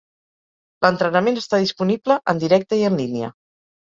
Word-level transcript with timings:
L'entrenament 0.85 1.37
està 1.41 1.59
disponible 1.65 2.19
en 2.35 2.43
directe 2.45 2.81
i 2.81 2.87
en 2.89 2.99
línia. 3.03 3.31